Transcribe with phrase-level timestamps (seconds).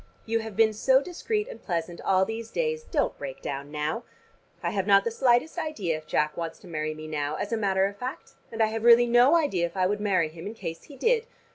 [0.25, 4.03] You have been so discreet and pleasant all these days: don't break down now.
[4.63, 7.55] I have not the slightest idea if Jack wants to marry me now, as a
[7.57, 10.55] matter of fact; and I have really no idea if I would marry him in
[10.55, 11.27] case he did.